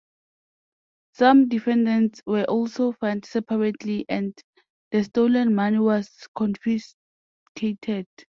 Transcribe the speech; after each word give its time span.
Some 1.13 1.47
defendants 1.47 2.23
were 2.25 2.45
also 2.45 2.91
fined 2.93 3.23
separately 3.23 4.03
and 4.09 4.35
the 4.89 5.03
stolen 5.03 5.53
money 5.53 5.77
was 5.77 6.09
confiscated. 6.35 8.07